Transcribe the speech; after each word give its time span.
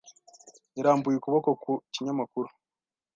Yarambuye 0.77 1.15
ukuboko 1.17 1.49
ku 1.61 1.71
kinyamakuru. 1.93 2.49